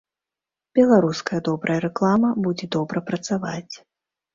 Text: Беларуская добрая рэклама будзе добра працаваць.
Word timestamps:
Беларуская 0.79 1.39
добрая 1.49 1.77
рэклама 1.87 2.35
будзе 2.49 2.65
добра 2.81 3.09
працаваць. 3.15 3.75